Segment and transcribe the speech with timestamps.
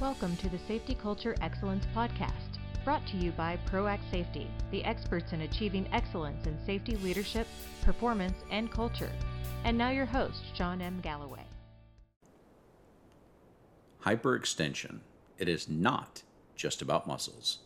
[0.00, 5.32] Welcome to the Safety Culture Excellence Podcast, brought to you by ProAct Safety, the experts
[5.32, 7.48] in achieving excellence in safety leadership,
[7.82, 9.10] performance, and culture.
[9.64, 11.00] And now your host, Shawn M.
[11.02, 11.42] Galloway.
[14.04, 15.00] Hyperextension.
[15.36, 16.22] It is not
[16.54, 17.58] just about muscles.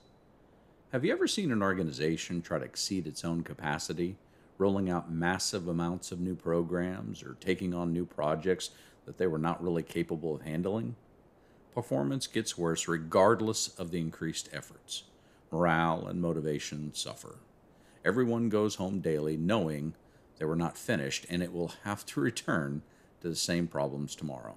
[0.90, 4.16] Have you ever seen an organization try to exceed its own capacity,
[4.56, 8.70] rolling out massive amounts of new programs or taking on new projects
[9.04, 10.96] that they were not really capable of handling?
[11.74, 15.04] Performance gets worse regardless of the increased efforts.
[15.50, 17.36] Morale and motivation suffer.
[18.04, 19.94] Everyone goes home daily knowing
[20.38, 22.82] they were not finished and it will have to return
[23.20, 24.56] to the same problems tomorrow.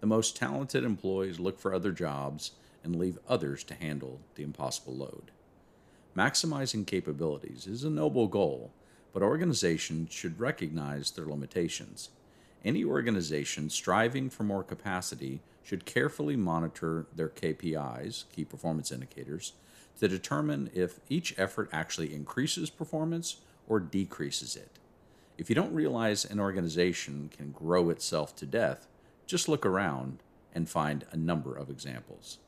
[0.00, 2.52] The most talented employees look for other jobs
[2.82, 5.30] and leave others to handle the impossible load.
[6.16, 8.70] Maximizing capabilities is a noble goal,
[9.12, 12.10] but organizations should recognize their limitations.
[12.64, 19.52] Any organization striving for more capacity should carefully monitor their KPIs, key performance indicators,
[20.00, 23.36] to determine if each effort actually increases performance
[23.68, 24.78] or decreases it.
[25.36, 28.86] If you don't realize an organization can grow itself to death,
[29.26, 30.22] just look around
[30.54, 32.38] and find a number of examples.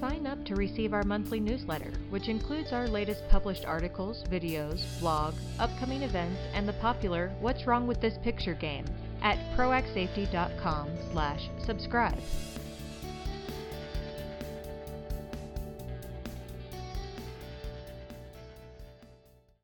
[0.00, 5.34] Sign up to receive our monthly newsletter, which includes our latest published articles, videos, blog,
[5.58, 8.84] upcoming events, and the popular What's Wrong with This Picture game
[9.22, 12.18] at proactsafety.com slash subscribe.